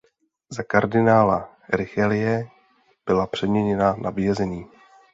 Za 0.49 0.63
kardinála 0.63 1.55
Richelieu 1.69 2.47
byla 3.05 3.27
přeměněna 3.27 3.95
na 3.95 4.09
vězení. 4.09 4.67